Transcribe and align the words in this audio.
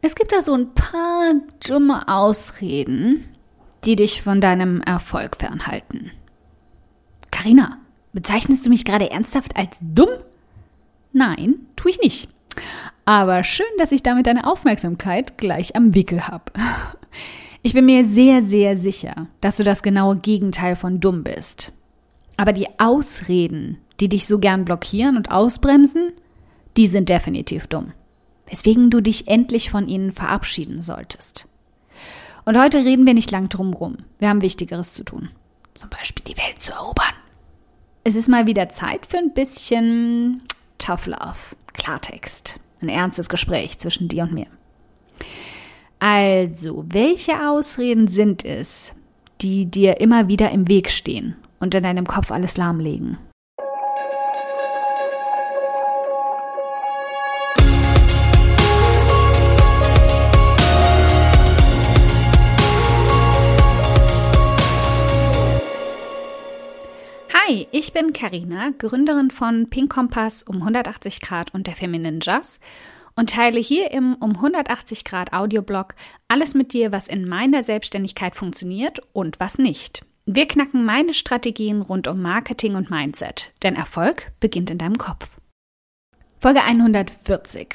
Es 0.00 0.14
gibt 0.14 0.32
da 0.32 0.40
so 0.42 0.54
ein 0.54 0.74
paar 0.74 1.34
dumme 1.66 2.06
Ausreden, 2.06 3.24
die 3.84 3.96
dich 3.96 4.22
von 4.22 4.40
deinem 4.40 4.80
Erfolg 4.80 5.36
fernhalten. 5.36 6.12
Karina, 7.30 7.78
bezeichnest 8.12 8.64
du 8.64 8.70
mich 8.70 8.84
gerade 8.84 9.10
ernsthaft 9.10 9.56
als 9.56 9.76
dumm? 9.80 10.10
Nein, 11.12 11.66
tue 11.74 11.90
ich 11.90 12.00
nicht. 12.00 12.28
Aber 13.04 13.42
schön, 13.42 13.66
dass 13.78 13.92
ich 13.92 14.02
damit 14.02 14.26
deine 14.26 14.46
Aufmerksamkeit 14.46 15.36
gleich 15.38 15.74
am 15.74 15.94
Wickel 15.94 16.28
habe. 16.28 16.52
Ich 17.62 17.74
bin 17.74 17.86
mir 17.86 18.04
sehr, 18.04 18.40
sehr 18.40 18.76
sicher, 18.76 19.26
dass 19.40 19.56
du 19.56 19.64
das 19.64 19.82
genaue 19.82 20.16
Gegenteil 20.16 20.76
von 20.76 21.00
dumm 21.00 21.24
bist. 21.24 21.72
Aber 22.36 22.52
die 22.52 22.68
Ausreden, 22.78 23.78
die 23.98 24.08
dich 24.08 24.28
so 24.28 24.38
gern 24.38 24.64
blockieren 24.64 25.16
und 25.16 25.32
ausbremsen, 25.32 26.12
die 26.76 26.86
sind 26.86 27.08
definitiv 27.08 27.66
dumm. 27.66 27.92
Weswegen 28.50 28.90
du 28.90 29.00
dich 29.00 29.28
endlich 29.28 29.70
von 29.70 29.88
ihnen 29.88 30.12
verabschieden 30.12 30.82
solltest. 30.82 31.46
Und 32.44 32.58
heute 32.58 32.78
reden 32.78 33.06
wir 33.06 33.14
nicht 33.14 33.30
lang 33.30 33.48
drum 33.48 33.74
rum. 33.74 33.98
Wir 34.18 34.30
haben 34.30 34.42
Wichtigeres 34.42 34.94
zu 34.94 35.04
tun. 35.04 35.28
Zum 35.74 35.90
Beispiel 35.90 36.24
die 36.24 36.38
Welt 36.38 36.60
zu 36.60 36.72
erobern. 36.72 37.14
Es 38.04 38.14
ist 38.14 38.28
mal 38.28 38.46
wieder 38.46 38.70
Zeit 38.70 39.06
für 39.06 39.18
ein 39.18 39.34
bisschen 39.34 40.42
Tough 40.78 41.06
Love. 41.06 41.56
Klartext. 41.74 42.58
Ein 42.80 42.88
ernstes 42.88 43.28
Gespräch 43.28 43.78
zwischen 43.78 44.08
dir 44.08 44.22
und 44.22 44.32
mir. 44.32 44.46
Also, 45.98 46.84
welche 46.88 47.48
Ausreden 47.48 48.08
sind 48.08 48.44
es, 48.44 48.94
die 49.40 49.66
dir 49.66 50.00
immer 50.00 50.28
wieder 50.28 50.50
im 50.50 50.68
Weg 50.68 50.90
stehen 50.90 51.36
und 51.60 51.74
in 51.74 51.82
deinem 51.82 52.06
Kopf 52.06 52.30
alles 52.30 52.56
lahmlegen? 52.56 53.18
Hi, 67.48 67.66
ich 67.70 67.94
bin 67.94 68.12
Karina, 68.12 68.72
Gründerin 68.76 69.30
von 69.30 69.70
Pink 69.70 69.90
Kompass 69.90 70.42
um 70.42 70.56
180 70.56 71.22
Grad 71.22 71.54
und 71.54 71.66
der 71.66 71.76
Feminine 71.76 72.18
Jazz 72.20 72.60
und 73.16 73.30
teile 73.30 73.58
hier 73.58 73.90
im 73.90 74.16
um 74.16 74.34
180 74.36 75.02
Grad 75.02 75.32
Audioblog 75.32 75.94
alles 76.26 76.54
mit 76.54 76.74
dir, 76.74 76.92
was 76.92 77.08
in 77.08 77.26
meiner 77.26 77.62
Selbstständigkeit 77.62 78.36
funktioniert 78.36 79.00
und 79.14 79.40
was 79.40 79.56
nicht. 79.56 80.04
Wir 80.26 80.46
knacken 80.46 80.84
meine 80.84 81.14
Strategien 81.14 81.80
rund 81.80 82.06
um 82.06 82.20
Marketing 82.20 82.74
und 82.74 82.90
Mindset, 82.90 83.50
denn 83.62 83.76
Erfolg 83.76 84.30
beginnt 84.40 84.70
in 84.70 84.76
deinem 84.76 84.98
Kopf. 84.98 85.38
Folge 86.40 86.62
140. 86.62 87.74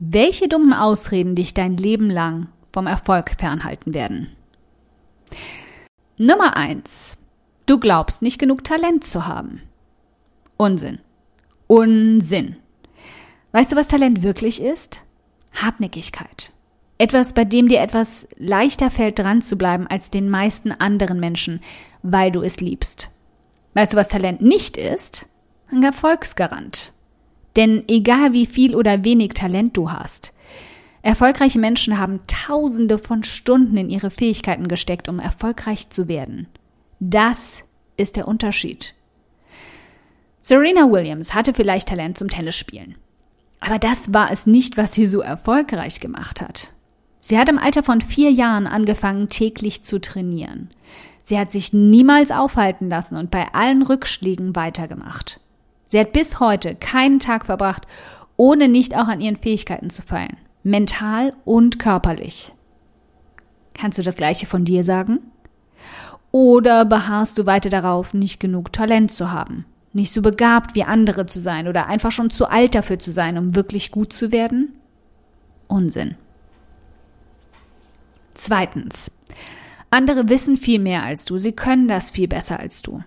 Welche 0.00 0.48
dummen 0.48 0.74
Ausreden 0.74 1.34
dich 1.34 1.54
dein 1.54 1.78
Leben 1.78 2.10
lang 2.10 2.48
vom 2.74 2.86
Erfolg 2.86 3.36
fernhalten 3.38 3.94
werden? 3.94 4.36
Nummer 6.18 6.58
1. 6.58 7.16
Du 7.66 7.80
glaubst 7.80 8.22
nicht 8.22 8.38
genug 8.38 8.62
Talent 8.62 9.04
zu 9.04 9.26
haben. 9.26 9.62
Unsinn. 10.56 11.00
Unsinn. 11.66 12.56
Weißt 13.50 13.72
du, 13.72 13.76
was 13.76 13.88
Talent 13.88 14.22
wirklich 14.22 14.62
ist? 14.62 15.02
Hartnäckigkeit. 15.52 16.52
Etwas, 16.98 17.34
bei 17.34 17.44
dem 17.44 17.68
dir 17.68 17.80
etwas 17.80 18.28
leichter 18.36 18.90
fällt, 18.90 19.18
dran 19.18 19.42
zu 19.42 19.58
bleiben 19.58 19.86
als 19.88 20.10
den 20.10 20.30
meisten 20.30 20.70
anderen 20.70 21.18
Menschen, 21.18 21.60
weil 22.02 22.30
du 22.30 22.42
es 22.42 22.60
liebst. 22.60 23.10
Weißt 23.74 23.92
du, 23.92 23.96
was 23.96 24.08
Talent 24.08 24.40
nicht 24.40 24.76
ist? 24.76 25.26
Ein 25.70 25.82
Erfolgsgarant. 25.82 26.92
Denn 27.56 27.84
egal 27.88 28.32
wie 28.32 28.46
viel 28.46 28.76
oder 28.76 29.02
wenig 29.02 29.34
Talent 29.34 29.76
du 29.76 29.90
hast, 29.90 30.32
erfolgreiche 31.02 31.58
Menschen 31.58 31.98
haben 31.98 32.20
Tausende 32.28 32.98
von 32.98 33.24
Stunden 33.24 33.76
in 33.76 33.90
ihre 33.90 34.10
Fähigkeiten 34.10 34.68
gesteckt, 34.68 35.08
um 35.08 35.18
erfolgreich 35.18 35.90
zu 35.90 36.06
werden. 36.06 36.46
Das 37.00 37.62
ist 37.96 38.16
der 38.16 38.28
Unterschied. 38.28 38.94
Serena 40.40 40.90
Williams 40.90 41.34
hatte 41.34 41.54
vielleicht 41.54 41.88
Talent 41.88 42.16
zum 42.16 42.28
Tennisspielen. 42.28 42.96
Aber 43.60 43.78
das 43.78 44.12
war 44.14 44.30
es 44.30 44.46
nicht, 44.46 44.76
was 44.76 44.94
sie 44.94 45.06
so 45.06 45.20
erfolgreich 45.20 46.00
gemacht 46.00 46.40
hat. 46.40 46.72
Sie 47.18 47.38
hat 47.38 47.48
im 47.48 47.58
Alter 47.58 47.82
von 47.82 48.00
vier 48.00 48.30
Jahren 48.30 48.66
angefangen, 48.66 49.28
täglich 49.28 49.82
zu 49.82 50.00
trainieren. 50.00 50.70
Sie 51.24 51.38
hat 51.38 51.50
sich 51.50 51.72
niemals 51.72 52.30
aufhalten 52.30 52.88
lassen 52.88 53.16
und 53.16 53.32
bei 53.32 53.52
allen 53.52 53.82
Rückschlägen 53.82 54.54
weitergemacht. 54.54 55.40
Sie 55.86 55.98
hat 55.98 56.12
bis 56.12 56.38
heute 56.38 56.76
keinen 56.76 57.18
Tag 57.18 57.46
verbracht, 57.46 57.86
ohne 58.36 58.68
nicht 58.68 58.94
auch 58.94 59.08
an 59.08 59.20
ihren 59.20 59.36
Fähigkeiten 59.36 59.90
zu 59.90 60.02
fallen. 60.02 60.36
Mental 60.62 61.32
und 61.44 61.80
körperlich. 61.80 62.52
Kannst 63.74 63.98
du 63.98 64.02
das 64.02 64.16
gleiche 64.16 64.46
von 64.46 64.64
dir 64.64 64.84
sagen? 64.84 65.18
Oder 66.36 66.84
beharrst 66.84 67.38
du 67.38 67.46
weiter 67.46 67.70
darauf, 67.70 68.12
nicht 68.12 68.40
genug 68.40 68.72
Talent 68.72 69.10
zu 69.10 69.32
haben? 69.32 69.64
nicht 69.96 70.12
so 70.12 70.20
begabt 70.22 70.74
wie 70.74 70.84
andere 70.84 71.26
zu 71.26 71.40
sein 71.40 71.66
oder 71.66 71.86
einfach 71.86 72.12
schon 72.12 72.30
zu 72.30 72.48
alt 72.48 72.74
dafür 72.74 72.98
zu 72.98 73.10
sein, 73.10 73.38
um 73.38 73.56
wirklich 73.56 73.90
gut 73.90 74.12
zu 74.12 74.30
werden? 74.30 74.74
Unsinn. 75.68 76.16
Zweitens. 78.34 79.16
Andere 79.88 80.28
wissen 80.28 80.58
viel 80.58 80.78
mehr 80.78 81.02
als 81.02 81.24
du, 81.24 81.38
sie 81.38 81.52
können 81.52 81.88
das 81.88 82.10
viel 82.10 82.28
besser 82.28 82.60
als 82.60 82.82
du. 82.82 83.02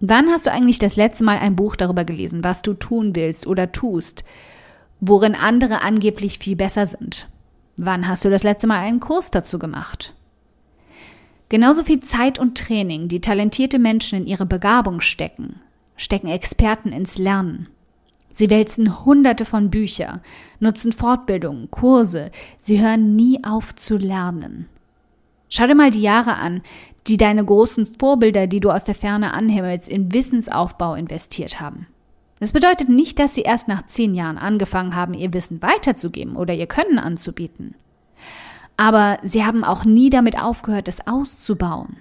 Wann 0.00 0.28
hast 0.28 0.46
du 0.46 0.50
eigentlich 0.50 0.80
das 0.80 0.96
letzte 0.96 1.22
Mal 1.22 1.38
ein 1.38 1.54
Buch 1.54 1.76
darüber 1.76 2.04
gelesen, 2.04 2.42
was 2.42 2.62
du 2.62 2.74
tun 2.74 3.14
willst 3.14 3.46
oder 3.46 3.70
tust, 3.70 4.24
worin 4.98 5.36
andere 5.36 5.82
angeblich 5.82 6.40
viel 6.40 6.56
besser 6.56 6.86
sind? 6.86 7.28
Wann 7.76 8.08
hast 8.08 8.24
du 8.24 8.30
das 8.30 8.42
letzte 8.42 8.66
Mal 8.66 8.80
einen 8.80 8.98
Kurs 8.98 9.30
dazu 9.30 9.60
gemacht? 9.60 10.14
Genauso 11.52 11.82
viel 11.82 12.00
Zeit 12.00 12.38
und 12.38 12.56
Training, 12.56 13.08
die 13.08 13.20
talentierte 13.20 13.78
Menschen 13.78 14.20
in 14.20 14.26
ihre 14.26 14.46
Begabung 14.46 15.02
stecken, 15.02 15.60
stecken 15.98 16.28
Experten 16.28 16.92
ins 16.92 17.18
Lernen. 17.18 17.68
Sie 18.30 18.48
wälzen 18.48 19.04
hunderte 19.04 19.44
von 19.44 19.68
Büchern, 19.68 20.22
nutzen 20.60 20.92
Fortbildungen, 20.92 21.70
Kurse, 21.70 22.30
sie 22.56 22.80
hören 22.80 23.16
nie 23.16 23.44
auf 23.44 23.74
zu 23.74 23.98
lernen. 23.98 24.66
Schau 25.50 25.66
dir 25.66 25.74
mal 25.74 25.90
die 25.90 26.00
Jahre 26.00 26.36
an, 26.36 26.62
die 27.06 27.18
deine 27.18 27.44
großen 27.44 27.86
Vorbilder, 27.98 28.46
die 28.46 28.60
du 28.60 28.70
aus 28.70 28.84
der 28.84 28.94
Ferne 28.94 29.34
anhimmelst, 29.34 29.90
in 29.90 30.10
Wissensaufbau 30.10 30.94
investiert 30.94 31.60
haben. 31.60 31.86
Das 32.40 32.54
bedeutet 32.54 32.88
nicht, 32.88 33.18
dass 33.18 33.34
sie 33.34 33.42
erst 33.42 33.68
nach 33.68 33.84
zehn 33.84 34.14
Jahren 34.14 34.38
angefangen 34.38 34.96
haben, 34.96 35.12
ihr 35.12 35.34
Wissen 35.34 35.60
weiterzugeben 35.60 36.34
oder 36.34 36.54
ihr 36.54 36.66
Können 36.66 36.98
anzubieten. 36.98 37.74
Aber 38.76 39.18
sie 39.22 39.44
haben 39.44 39.64
auch 39.64 39.84
nie 39.84 40.10
damit 40.10 40.42
aufgehört, 40.42 40.88
es 40.88 41.06
auszubauen. 41.06 41.98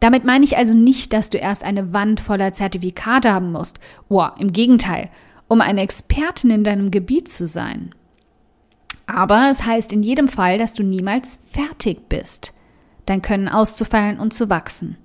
Damit 0.00 0.24
meine 0.24 0.44
ich 0.44 0.56
also 0.56 0.74
nicht, 0.74 1.12
dass 1.12 1.30
du 1.30 1.38
erst 1.38 1.64
eine 1.64 1.92
Wand 1.92 2.20
voller 2.20 2.52
Zertifikate 2.52 3.32
haben 3.32 3.52
musst. 3.52 3.80
Oh, 4.08 4.26
im 4.38 4.52
Gegenteil, 4.52 5.08
um 5.48 5.60
eine 5.60 5.80
Expertin 5.80 6.50
in 6.50 6.64
deinem 6.64 6.90
Gebiet 6.90 7.30
zu 7.30 7.46
sein. 7.46 7.94
Aber 9.06 9.48
es 9.50 9.64
heißt 9.64 9.92
in 9.92 10.02
jedem 10.02 10.28
Fall, 10.28 10.58
dass 10.58 10.74
du 10.74 10.82
niemals 10.82 11.38
fertig 11.50 12.08
bist, 12.08 12.54
dein 13.06 13.22
Können 13.22 13.48
auszufallen 13.48 14.18
und 14.18 14.32
zu 14.32 14.48
wachsen. 14.48 14.96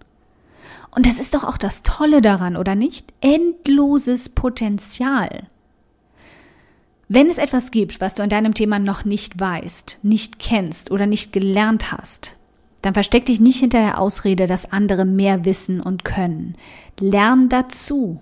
Und 0.91 1.05
das 1.05 1.19
ist 1.19 1.33
doch 1.33 1.43
auch 1.43 1.57
das 1.57 1.83
Tolle 1.83 2.21
daran, 2.21 2.57
oder 2.57 2.75
nicht? 2.75 3.13
Endloses 3.21 4.29
Potenzial. 4.29 5.47
Wenn 7.11 7.25
es 7.27 7.39
etwas 7.39 7.71
gibt, 7.71 8.01
was 8.01 8.13
du 8.13 8.21
in 8.21 8.29
deinem 8.29 8.53
Thema 8.53 8.77
noch 8.77 9.03
nicht 9.03 9.39
weißt, 9.39 9.97
nicht 10.03 10.37
kennst 10.37 10.91
oder 10.91 11.07
nicht 11.07 11.33
gelernt 11.33 11.91
hast, 11.91 12.37
dann 12.83 12.93
versteck 12.93 13.25
dich 13.25 13.41
nicht 13.41 13.59
hinter 13.59 13.79
der 13.79 13.99
Ausrede, 13.99 14.45
dass 14.45 14.71
andere 14.71 15.05
mehr 15.05 15.43
wissen 15.43 15.81
und 15.81 16.05
können. 16.05 16.55
Lern 16.99 17.49
dazu. 17.49 18.21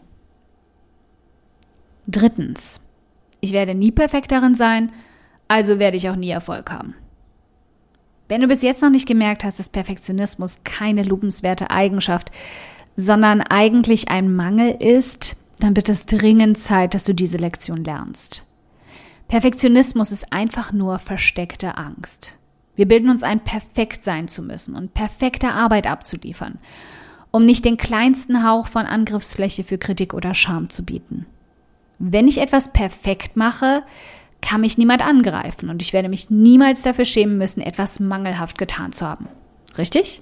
Drittens. 2.07 2.79
Ich 3.41 3.51
werde 3.51 3.75
nie 3.75 3.91
perfekt 3.91 4.31
darin 4.31 4.55
sein, 4.55 4.93
also 5.49 5.79
werde 5.79 5.97
ich 5.97 6.09
auch 6.09 6.15
nie 6.15 6.29
Erfolg 6.29 6.71
haben. 6.71 6.95
Wenn 8.29 8.39
du 8.39 8.47
bis 8.47 8.61
jetzt 8.61 8.81
noch 8.81 8.89
nicht 8.89 9.07
gemerkt 9.07 9.43
hast, 9.43 9.59
dass 9.59 9.67
Perfektionismus 9.67 10.59
keine 10.63 11.03
lobenswerte 11.03 11.71
Eigenschaft, 11.71 12.31
sondern 12.95 13.41
eigentlich 13.41 14.07
ein 14.07 14.33
Mangel 14.33 14.71
ist, 14.79 15.35
dann 15.59 15.75
wird 15.75 15.89
es 15.89 16.05
dringend 16.05 16.57
Zeit, 16.57 16.93
dass 16.93 17.03
du 17.03 17.13
diese 17.13 17.37
Lektion 17.37 17.83
lernst. 17.83 18.46
Perfektionismus 19.27 20.11
ist 20.11 20.31
einfach 20.31 20.71
nur 20.71 20.99
versteckte 20.99 21.77
Angst. 21.77 22.37
Wir 22.75 22.87
bilden 22.87 23.09
uns 23.09 23.23
ein, 23.23 23.41
perfekt 23.41 24.03
sein 24.03 24.27
zu 24.27 24.41
müssen 24.41 24.75
und 24.75 24.93
perfekte 24.93 25.49
Arbeit 25.49 25.87
abzuliefern, 25.87 26.59
um 27.31 27.45
nicht 27.45 27.65
den 27.65 27.77
kleinsten 27.77 28.47
Hauch 28.47 28.67
von 28.67 28.85
Angriffsfläche 28.85 29.63
für 29.63 29.77
Kritik 29.77 30.13
oder 30.13 30.33
Scham 30.33 30.69
zu 30.69 30.83
bieten. 30.83 31.25
Wenn 31.99 32.27
ich 32.27 32.37
etwas 32.37 32.71
perfekt 32.71 33.35
mache, 33.35 33.83
kann 34.41 34.61
mich 34.61 34.77
niemand 34.77 35.01
angreifen 35.01 35.69
und 35.69 35.81
ich 35.81 35.93
werde 35.93 36.09
mich 36.09 36.29
niemals 36.29 36.83
dafür 36.83 37.05
schämen 37.05 37.37
müssen, 37.37 37.59
etwas 37.59 37.99
mangelhaft 37.99 38.57
getan 38.57 38.93
zu 38.93 39.05
haben. 39.05 39.27
Richtig? 39.77 40.21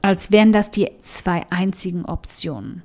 Als 0.00 0.30
wären 0.30 0.52
das 0.52 0.70
die 0.70 0.88
zwei 1.02 1.44
einzigen 1.50 2.04
Optionen. 2.04 2.84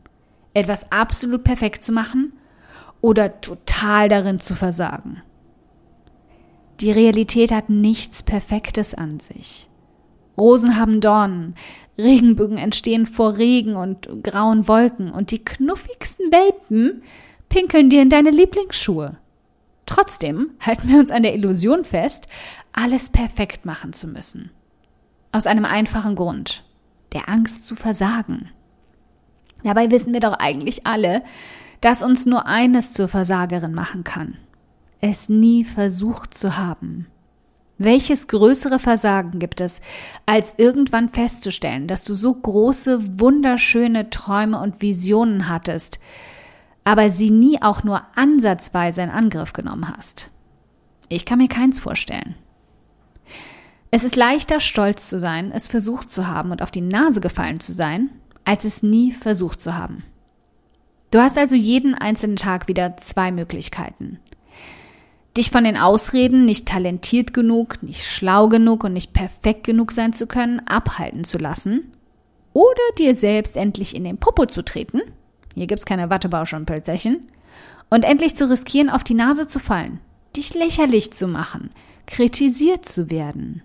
Etwas 0.55 0.91
absolut 0.91 1.43
perfekt 1.43 1.83
zu 1.83 1.91
machen 1.91 2.33
oder 3.03 3.41
total 3.41 4.07
darin 4.07 4.39
zu 4.39 4.55
versagen. 4.55 5.21
Die 6.79 6.89
Realität 6.89 7.51
hat 7.51 7.69
nichts 7.69 8.23
Perfektes 8.23 8.95
an 8.95 9.19
sich. 9.19 9.67
Rosen 10.37 10.79
haben 10.79 11.01
Dornen, 11.01 11.53
Regenbögen 11.97 12.57
entstehen 12.57 13.05
vor 13.05 13.37
Regen 13.37 13.75
und 13.75 14.23
grauen 14.23 14.69
Wolken 14.69 15.11
und 15.11 15.31
die 15.31 15.43
knuffigsten 15.43 16.31
Welpen 16.31 17.03
pinkeln 17.49 17.89
dir 17.89 18.01
in 18.01 18.09
deine 18.09 18.31
Lieblingsschuhe. 18.31 19.17
Trotzdem 19.85 20.51
halten 20.61 20.87
wir 20.87 20.97
uns 20.97 21.11
an 21.11 21.23
der 21.23 21.35
Illusion 21.35 21.83
fest, 21.83 22.27
alles 22.71 23.09
perfekt 23.09 23.65
machen 23.65 23.91
zu 23.91 24.07
müssen. 24.07 24.49
Aus 25.33 25.45
einem 25.45 25.65
einfachen 25.65 26.15
Grund, 26.15 26.63
der 27.11 27.27
Angst 27.27 27.67
zu 27.67 27.75
versagen. 27.75 28.49
Dabei 29.61 29.91
wissen 29.91 30.13
wir 30.13 30.21
doch 30.21 30.33
eigentlich 30.39 30.87
alle, 30.87 31.21
dass 31.83 32.01
uns 32.01 32.25
nur 32.25 32.45
eines 32.45 32.93
zur 32.93 33.09
Versagerin 33.09 33.73
machen 33.73 34.05
kann. 34.05 34.37
Es 35.01 35.27
nie 35.27 35.65
versucht 35.65 36.33
zu 36.33 36.55
haben. 36.55 37.07
Welches 37.77 38.29
größere 38.29 38.79
Versagen 38.79 39.37
gibt 39.37 39.59
es, 39.59 39.81
als 40.25 40.55
irgendwann 40.57 41.09
festzustellen, 41.09 41.87
dass 41.89 42.05
du 42.05 42.13
so 42.13 42.33
große, 42.33 43.19
wunderschöne 43.19 44.09
Träume 44.09 44.61
und 44.61 44.81
Visionen 44.81 45.49
hattest, 45.49 45.99
aber 46.85 47.09
sie 47.09 47.31
nie 47.31 47.61
auch 47.61 47.83
nur 47.83 48.01
ansatzweise 48.15 49.01
in 49.01 49.09
Angriff 49.09 49.51
genommen 49.51 49.93
hast? 49.97 50.29
Ich 51.09 51.25
kann 51.25 51.39
mir 51.39 51.49
keins 51.49 51.81
vorstellen. 51.81 52.35
Es 53.91 54.05
ist 54.05 54.15
leichter, 54.15 54.61
stolz 54.61 55.09
zu 55.09 55.19
sein, 55.19 55.51
es 55.51 55.67
versucht 55.67 56.11
zu 56.11 56.27
haben 56.27 56.51
und 56.51 56.61
auf 56.61 56.71
die 56.71 56.79
Nase 56.79 57.19
gefallen 57.19 57.59
zu 57.59 57.73
sein, 57.73 58.09
als 58.45 58.63
es 58.63 58.83
nie 58.83 59.11
versucht 59.11 59.59
zu 59.59 59.77
haben. 59.77 60.05
Du 61.13 61.19
hast 61.19 61.37
also 61.37 61.55
jeden 61.55 61.93
einzelnen 61.93 62.37
Tag 62.37 62.67
wieder 62.67 62.97
zwei 62.97 63.31
Möglichkeiten 63.31 64.19
dich 65.37 65.49
von 65.49 65.63
den 65.63 65.77
Ausreden, 65.77 66.45
nicht 66.45 66.67
talentiert 66.67 67.33
genug, 67.33 67.81
nicht 67.81 68.05
schlau 68.05 68.49
genug 68.49 68.83
und 68.83 68.93
nicht 68.93 69.13
perfekt 69.13 69.63
genug 69.63 69.91
sein 69.91 70.13
zu 70.13 70.27
können, 70.27 70.59
abhalten 70.67 71.23
zu 71.23 71.37
lassen 71.37 71.91
oder 72.53 72.81
dir 72.97 73.15
selbst 73.15 73.57
endlich 73.57 73.95
in 73.95 74.03
den 74.03 74.17
Popo 74.17 74.45
zu 74.45 74.63
treten, 74.63 75.01
hier 75.55 75.67
gibt's 75.67 75.85
keine 75.85 76.09
Wattebausch 76.09 76.53
und 76.53 76.65
Pölzerchen, 76.65 77.27
und 77.89 78.03
endlich 78.05 78.35
zu 78.35 78.49
riskieren, 78.49 78.89
auf 78.89 79.03
die 79.03 79.13
Nase 79.13 79.47
zu 79.47 79.59
fallen, 79.59 79.99
dich 80.35 80.53
lächerlich 80.53 81.13
zu 81.13 81.27
machen, 81.27 81.71
kritisiert 82.07 82.85
zu 82.85 83.11
werden. 83.11 83.61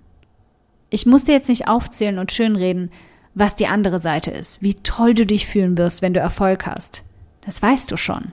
Ich 0.91 1.07
muss 1.07 1.25
dir 1.25 1.33
jetzt 1.33 1.49
nicht 1.49 1.69
aufzählen 1.69 2.19
und 2.19 2.33
schönreden, 2.33 2.91
was 3.35 3.57
die 3.57 3.67
andere 3.67 4.01
Seite 4.01 4.31
ist, 4.31 4.63
wie 4.63 4.75
toll 4.75 5.15
du 5.15 5.27
dich 5.27 5.47
fühlen 5.47 5.77
wirst, 5.79 6.03
wenn 6.03 6.15
du 6.15 6.21
Erfolg 6.21 6.67
hast. 6.67 7.03
Das 7.49 7.63
weißt 7.63 7.91
du 7.91 7.97
schon. 7.97 8.33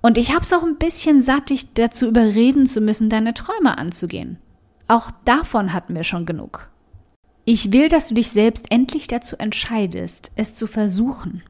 Und 0.00 0.18
ich 0.18 0.34
hab's 0.34 0.52
auch 0.52 0.64
ein 0.64 0.78
bisschen 0.78 1.22
satt, 1.22 1.50
dich 1.50 1.74
dazu 1.74 2.08
überreden 2.08 2.66
zu 2.66 2.80
müssen, 2.80 3.08
deine 3.08 3.34
Träume 3.34 3.78
anzugehen. 3.78 4.38
Auch 4.88 5.12
davon 5.24 5.72
hatten 5.72 5.94
wir 5.94 6.02
schon 6.02 6.26
genug. 6.26 6.68
Ich 7.44 7.70
will, 7.70 7.88
dass 7.88 8.08
du 8.08 8.14
dich 8.14 8.32
selbst 8.32 8.72
endlich 8.72 9.06
dazu 9.06 9.36
entscheidest, 9.36 10.32
es 10.34 10.54
zu 10.54 10.66
versuchen. 10.66 11.44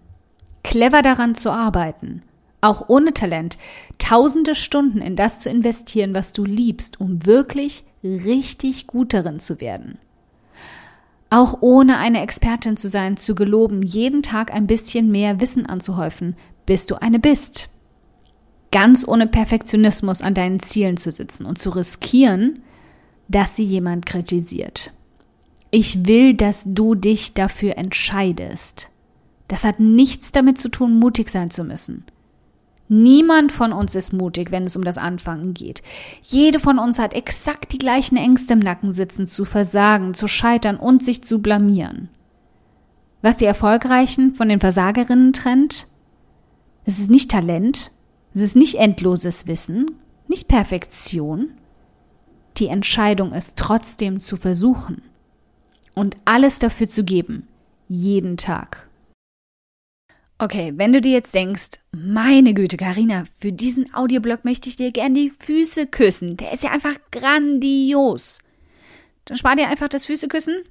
Clever 0.64 1.00
daran 1.00 1.34
zu 1.34 1.50
arbeiten. 1.50 2.22
Auch 2.60 2.90
ohne 2.90 3.14
Talent. 3.14 3.56
Tausende 3.96 4.54
Stunden 4.54 5.00
in 5.00 5.16
das 5.16 5.40
zu 5.40 5.48
investieren, 5.48 6.14
was 6.14 6.34
du 6.34 6.44
liebst, 6.44 7.00
um 7.00 7.24
wirklich 7.24 7.84
richtig 8.04 8.86
gut 8.86 9.14
darin 9.14 9.40
zu 9.40 9.62
werden. 9.62 9.96
Auch 11.28 11.58
ohne 11.60 11.98
eine 11.98 12.22
Expertin 12.22 12.76
zu 12.76 12.88
sein, 12.88 13.16
zu 13.16 13.34
geloben, 13.34 13.82
jeden 13.82 14.22
Tag 14.22 14.52
ein 14.52 14.66
bisschen 14.66 15.10
mehr 15.10 15.40
Wissen 15.40 15.66
anzuhäufen, 15.66 16.36
bis 16.66 16.86
du 16.86 17.00
eine 17.00 17.18
bist 17.18 17.68
ganz 18.76 19.08
ohne 19.08 19.26
Perfektionismus 19.26 20.20
an 20.20 20.34
deinen 20.34 20.60
Zielen 20.60 20.98
zu 20.98 21.10
sitzen 21.10 21.46
und 21.46 21.58
zu 21.58 21.70
riskieren, 21.70 22.62
dass 23.26 23.56
sie 23.56 23.64
jemand 23.64 24.04
kritisiert. 24.04 24.92
Ich 25.70 26.06
will, 26.06 26.34
dass 26.34 26.64
du 26.66 26.94
dich 26.94 27.32
dafür 27.34 27.78
entscheidest. 27.78 28.90
Das 29.48 29.64
hat 29.64 29.80
nichts 29.80 30.30
damit 30.30 30.58
zu 30.58 30.68
tun, 30.68 30.98
mutig 30.98 31.30
sein 31.30 31.50
zu 31.50 31.64
müssen. 31.64 32.04
Niemand 32.88 33.50
von 33.50 33.72
uns 33.72 33.94
ist 33.94 34.12
mutig, 34.12 34.52
wenn 34.52 34.64
es 34.64 34.76
um 34.76 34.84
das 34.84 34.98
Anfangen 34.98 35.54
geht. 35.54 35.82
Jede 36.22 36.60
von 36.60 36.78
uns 36.78 36.98
hat 36.98 37.14
exakt 37.14 37.72
die 37.72 37.78
gleichen 37.78 38.16
Ängste 38.16 38.52
im 38.52 38.60
Nacken 38.60 38.92
sitzen, 38.92 39.26
zu 39.26 39.44
versagen, 39.44 40.14
zu 40.14 40.28
scheitern 40.28 40.76
und 40.76 41.04
sich 41.04 41.24
zu 41.24 41.40
blamieren. 41.40 42.08
Was 43.22 43.36
die 43.36 43.44
Erfolgreichen 43.44 44.34
von 44.34 44.48
den 44.48 44.60
Versagerinnen 44.60 45.32
trennt? 45.32 45.88
Es 46.84 47.00
ist 47.00 47.10
nicht 47.10 47.30
Talent, 47.30 47.90
es 48.34 48.42
ist 48.42 48.56
nicht 48.56 48.76
endloses 48.76 49.48
Wissen, 49.48 49.92
nicht 50.28 50.46
Perfektion. 50.46 51.48
Die 52.58 52.68
Entscheidung 52.68 53.32
ist 53.32 53.56
trotzdem 53.56 54.20
zu 54.20 54.36
versuchen 54.36 55.02
und 55.94 56.16
alles 56.24 56.60
dafür 56.60 56.88
zu 56.88 57.02
geben, 57.02 57.48
jeden 57.88 58.36
Tag. 58.36 58.85
Okay, 60.38 60.74
wenn 60.76 60.92
du 60.92 61.00
dir 61.00 61.12
jetzt 61.12 61.32
denkst, 61.32 61.80
meine 61.92 62.52
Güte, 62.52 62.76
Karina, 62.76 63.24
für 63.40 63.52
diesen 63.52 63.94
Audioblog 63.94 64.44
möchte 64.44 64.68
ich 64.68 64.76
dir 64.76 64.92
gern 64.92 65.14
die 65.14 65.30
Füße 65.30 65.86
küssen. 65.86 66.36
Der 66.36 66.52
ist 66.52 66.62
ja 66.62 66.72
einfach 66.72 66.94
grandios. 67.10 68.40
Dann 69.24 69.38
spar 69.38 69.56
dir 69.56 69.68
einfach 69.68 69.88
das 69.88 70.04
Füßeküssen, 70.04 70.62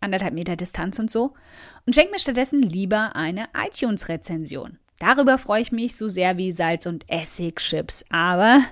anderthalb 0.00 0.32
Meter 0.32 0.56
Distanz 0.56 0.98
und 0.98 1.10
so, 1.10 1.34
und 1.84 1.94
schenk 1.94 2.10
mir 2.10 2.18
stattdessen 2.18 2.62
lieber 2.62 3.14
eine 3.14 3.48
iTunes-Rezension. 3.54 4.78
Darüber 4.98 5.36
freue 5.36 5.60
ich 5.62 5.70
mich 5.70 5.96
so 5.96 6.08
sehr 6.08 6.38
wie 6.38 6.52
Salz- 6.52 6.86
und 6.86 7.04
Essigchips. 7.08 8.06
Aber 8.10 8.62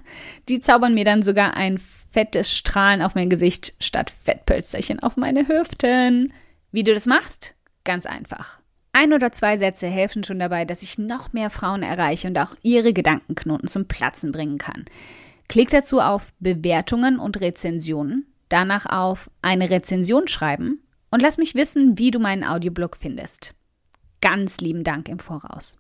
die 0.49 0.61
zaubern 0.61 0.95
mir 0.95 1.05
dann 1.05 1.23
sogar 1.23 1.59
ein 1.59 1.79
fettes 2.11 2.55
Strahlen 2.55 3.03
auf 3.03 3.15
mein 3.15 3.29
Gesicht 3.29 3.75
statt 3.81 4.13
Fettpölsterchen 4.25 5.01
auf 5.01 5.19
meine 5.19 5.47
Hüften. 5.47 6.33
Wie 6.73 6.85
du 6.85 6.95
das 6.95 7.07
machst? 7.07 7.55
Ganz 7.85 8.07
einfach. 8.07 8.58
Ein 9.01 9.13
oder 9.13 9.31
zwei 9.31 9.57
Sätze 9.57 9.87
helfen 9.87 10.25
schon 10.25 10.41
dabei, 10.41 10.65
dass 10.65 10.83
ich 10.83 10.99
noch 10.99 11.33
mehr 11.33 11.51
Frauen 11.51 11.85
erreiche 11.85 12.27
und 12.27 12.37
auch 12.37 12.57
ihre 12.63 12.93
Gedankenknoten 12.93 13.69
zum 13.69 13.87
Platzen 13.87 14.33
bringen 14.33 14.59
kann. 14.59 14.87
Klick 15.49 15.71
dazu 15.71 16.01
auf 16.01 16.33
Bewertungen 16.41 17.21
und 17.21 17.41
Rezensionen, 17.41 18.27
danach 18.49 18.87
auf 18.87 19.31
eine 19.41 19.71
Rezension 19.71 20.27
schreiben 20.27 20.83
und 21.13 21.23
lass 21.23 21.39
mich 21.39 21.55
wissen, 21.55 21.97
wie 21.97 22.11
du 22.11 22.19
meinen 22.19 22.43
Audioblog 22.43 22.97
findest. 22.97 23.55
Ganz 24.21 24.59
lieben 24.59 24.83
Dank 24.83 25.09
im 25.09 25.21
Voraus. 25.21 25.79